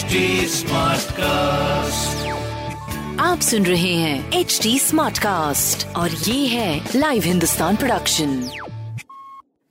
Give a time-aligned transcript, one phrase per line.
[0.00, 1.18] HD Smartcast.
[3.20, 8.50] आप सुन रहे हैं एच डी स्मार्ट कास्ट और ये है लाइव हिंदुस्तान प्रोडक्शन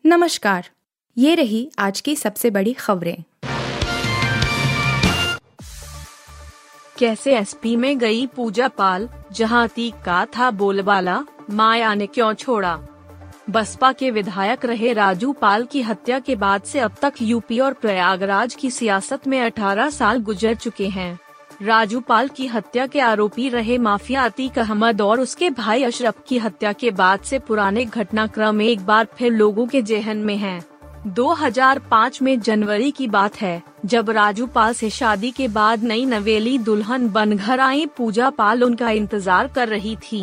[0.06, 0.70] नमस्कार
[1.18, 3.24] ये रही आज की सबसे बड़ी खबरें।
[6.98, 9.10] कैसे एसपी में गई पूजा पाल?
[9.32, 12.80] जहाँ अतीक का था बोलबाला माया ने क्यों छोड़ा?
[13.50, 17.74] बसपा के विधायक रहे राजू पाल की हत्या के बाद से अब तक यूपी और
[17.74, 21.20] प्रयागराज की सियासत में 18 साल गुजर चुके हैं
[21.62, 26.38] राजू पाल की हत्या के आरोपी रहे माफिया अतीक अहमद और उसके भाई अशरफ की
[26.38, 30.62] हत्या के बाद से पुराने घटनाक्रम एक बार फिर लोगों के जेहन में हैं।
[31.08, 36.58] 2005 में जनवरी की बात है, जब राजू पाल से शादी के बाद नई नवेली
[36.58, 40.22] दुल्हन बन घर आई, पूजा पाल उनका इंतज़ार कर रही थी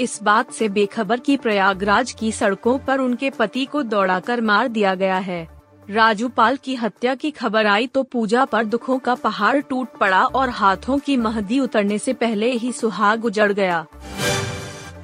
[0.00, 4.94] इस बात से बेखबर की प्रयागराज की सड़कों पर उनके पति को दौड़ाकर मार दिया
[4.94, 5.46] गया है।
[5.90, 10.24] राजू पाल की हत्या की खबर आई तो पूजा पर दुखों का पहाड़ टूट पड़ा
[10.24, 13.86] और हाथों की महदी उतरने से पहले ही सुहाग उजड़ गया।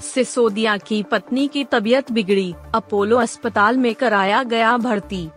[0.04, 5.28] सिसोदिया की पत्नी की तबीयत बिगड़ी, अपोलो अस्पताल में कराया गया भर्ती।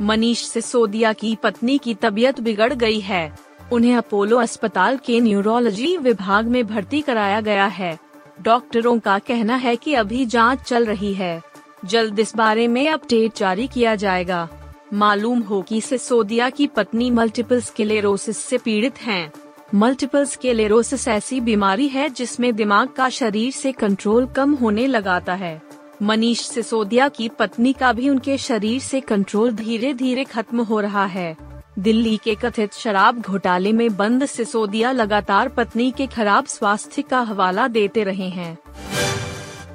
[0.00, 3.38] मनीष सिसोदिया की पत्नी की तबीयत बिगड़ गई है।
[3.72, 7.98] उन्हें अपोलो अस्पताल के न्यूरोलॉजी विभाग में भर्ती कराया गया है।
[8.42, 11.42] डॉक्टरों का कहना है कि अभी जाँच चल रही है।
[11.84, 14.48] जल्द इस बारे में अपडेट जारी किया जाएगा।
[14.94, 19.32] मालूम हो कि सिसोदिया की पत्नी मल्टीपल स्केलेरोसिस से पीड़ित हैं।
[19.74, 25.62] मल्टीपल स्केलेरोसिस ऐसी बीमारी है जिसमें दिमाग का शरीर से कंट्रोल कम होने लगाता है।
[26.02, 31.04] मनीष सिसोदिया की पत्नी का भी उनके शरीर से कंट्रोल धीरे धीरे खत्म हो रहा
[31.06, 37.20] है। दिल्ली के कथित शराब घोटाले में बंद सिसोदिया लगातार पत्नी के खराब स्वास्थ्य का
[37.20, 38.58] हवाला देते रहे हैं।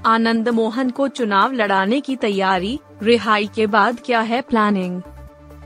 [0.06, 5.02] आनंद मोहन को चुनाव लड़ाने की तैयारी, रिहाई के बाद क्या है प्लानिंग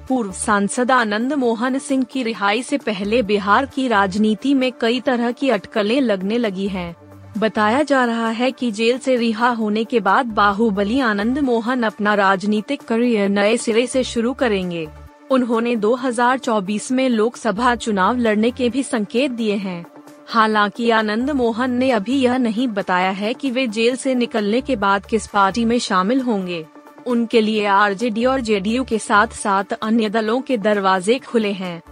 [0.10, 5.32] पूर्व सांसद आनंद मोहन सिंह की रिहाई से पहले बिहार की राजनीति में कई तरह
[5.32, 6.96] की अटकलें लगने लगी हैं।
[7.38, 12.14] बताया जा रहा है कि जेल से रिहा होने के बाद बाहुबली आनंद मोहन अपना
[12.14, 14.88] राजनीतिक करियर नए सिरे से शुरू करेंगे।
[15.32, 19.86] उन्होंने 2024 में लोकसभा चुनाव लड़ने के भी संकेत दिए हैं।
[20.28, 24.76] हालाँकि आनंद मोहन ने अभी यह नहीं बताया है कि वे जेल से निकलने के
[24.76, 26.66] बाद किस पार्टी में शामिल होंगे।
[27.08, 31.84] उनके लिए आरजेडी और जेडीयू के साथ साथ अन्य दलों के दरवाजे खुले हैं।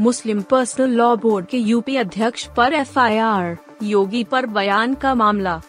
[0.00, 5.62] मुस्लिम पर्सनल लॉ बोर्ड के यूपी अध्यक्ष पर एफआईआर, योगी पर बयान का मामला।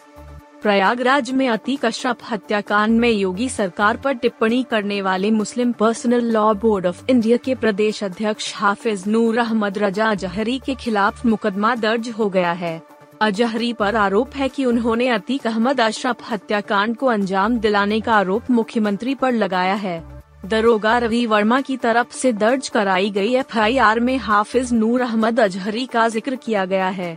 [0.64, 6.52] प्रयागराज में अतीक अशरफ हत्याकांड में योगी सरकार पर टिप्पणी करने वाले Muslim personal law
[6.54, 12.08] board of India के प्रदेश अध्यक्ष हाफिज नूर अहमद रजा अजहरी के खिलाफ मुकदमा दर्ज
[12.18, 12.80] हो गया है।
[13.20, 18.50] अजहरी पर आरोप है कि उन्होंने अतीक अहमद अशरफ हत्याकांड को अंजाम दिलाने का आरोप
[18.50, 20.02] मुख्यमंत्री पर लगाया है।
[20.46, 25.86] दरोगा रवि वर्मा की तरफ़ से दर्ज कराई गई एफआईआर में हाफिज नूर अहमद अजहरी
[25.86, 27.16] का ज़िक्र किया गया है।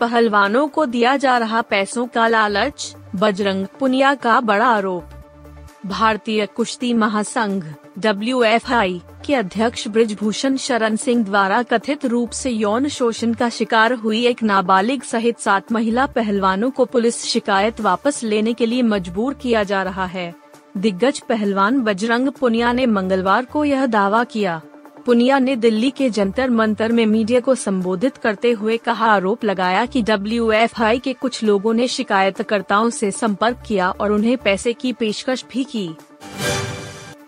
[0.00, 5.10] पहलवानों को दिया जा रहा पैसों का लालच, बजरंग पुनिया का बड़ा आरोप।
[5.86, 7.64] भारतीय कुश्ती महासंघ
[7.98, 14.24] डब्ल्यूएफआई के अध्यक्ष ब्रिजभूषण शरण सिंह द्वारा कथित रूप से यौन शोषण का शिकार हुई
[14.26, 19.62] एक नाबालिग सहित सात महिला पहलवानों को पुलिस शिकायत वापस लेने के लिए मजबूर किया
[19.62, 20.34] जा रहा है।
[20.76, 24.60] दिग्गज पहलवान बजरंग पुनिया ने मंगलवार को यह दावा किया।
[25.06, 29.86] पुनिया ने दिल्ली के जंतर मंतर में मीडिया को संबोधित करते हुए कहा, आरोप लगाया
[29.86, 35.44] कि डब्ल्यू के कुछ लोगों ने शिकायतकर्ताओं से संपर्क किया और उन्हें पैसे की पेशकश
[35.52, 35.88] भी की।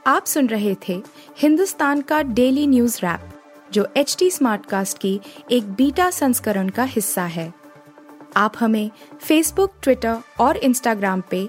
[0.06, 1.02] आप सुन रहे थे
[1.38, 3.30] हिंदुस्तान का डेली न्यूज़ रैप,
[3.72, 5.20] जो एच टी कास्ट की
[5.50, 7.52] एक बीटा संस्करण का हिस्सा है।
[8.36, 11.48] आप हमें फेसबुक ट्विटर और इंस्टाग्राम पे